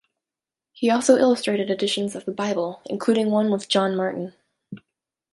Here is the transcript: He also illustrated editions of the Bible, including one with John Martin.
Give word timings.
He 0.71 0.89
also 0.89 1.17
illustrated 1.17 1.69
editions 1.69 2.15
of 2.15 2.25
the 2.25 2.31
Bible, 2.31 2.81
including 2.87 3.29
one 3.29 3.51
with 3.51 3.69
John 3.69 3.95
Martin. 3.95 4.33